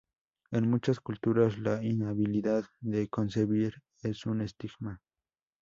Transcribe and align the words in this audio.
En 0.49 0.67
muchas 0.67 0.99
culturas, 0.99 1.59
la 1.59 1.83
inhabilidad 1.83 2.65
de 2.79 3.07
concebir 3.07 3.83
es 4.01 4.25
un 4.25 4.41
estigma. 4.41 4.99